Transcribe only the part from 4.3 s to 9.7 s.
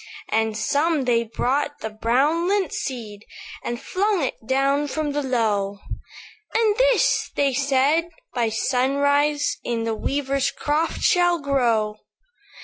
down from the Low; 'And this,' they said, 'by sunrise,